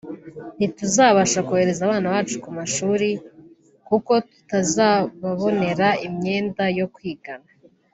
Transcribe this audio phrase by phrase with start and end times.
[0.57, 3.09] ntituzabasha kohereza abana bacu ku mashuri
[3.87, 7.49] kuko tutazababonera imyenda yo kwigana